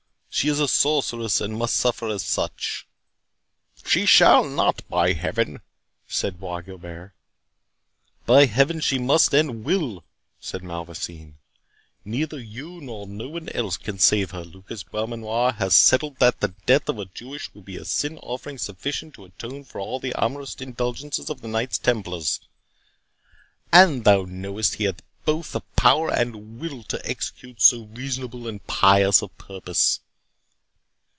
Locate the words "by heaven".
4.89-5.59, 8.25-8.79